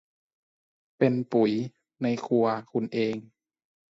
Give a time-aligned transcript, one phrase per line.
[0.97, 1.51] เป็นปุ๋ย
[2.03, 3.15] ในครัวคุณเอง